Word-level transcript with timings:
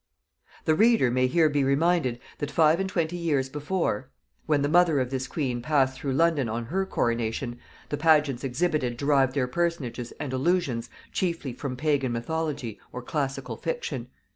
]The 0.65 0.73
reader 0.73 1.11
may 1.11 1.27
here 1.27 1.47
be 1.47 1.63
reminded, 1.63 2.17
that 2.39 2.49
five 2.49 2.79
and 2.79 2.89
twenty 2.89 3.17
years 3.17 3.49
before, 3.49 4.09
when 4.47 4.63
the 4.63 4.67
mother 4.67 4.99
of 4.99 5.11
this 5.11 5.27
queen 5.27 5.61
passed 5.61 5.95
through 5.99 6.13
London 6.13 6.47
to 6.47 6.59
her 6.71 6.87
coronation, 6.87 7.59
the 7.89 7.97
pageants 7.97 8.43
exhibited 8.43 8.97
derived 8.97 9.35
their 9.35 9.47
personages 9.47 10.11
and 10.19 10.33
allusions 10.33 10.89
chiefly 11.11 11.53
from 11.53 11.77
pagan 11.77 12.11
mythology 12.13 12.79
or 12.91 13.03
classical 13.03 13.57
fiction. 13.57 14.07